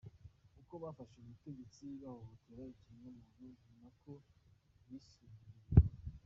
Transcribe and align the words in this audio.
Uko 0.61 0.73
bafashe 0.83 1.15
ubutegetsi 1.23 1.81
buhohotera 1.97 2.63
ikiremwa 2.73 3.23
muntu 3.37 3.65
ninako 3.65 4.11
bisubiriye! 4.87 5.59